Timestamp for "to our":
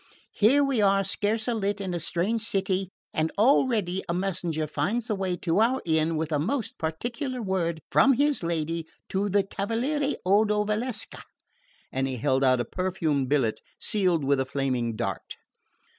5.37-5.79